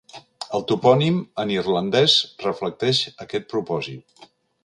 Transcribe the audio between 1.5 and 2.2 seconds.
irlandès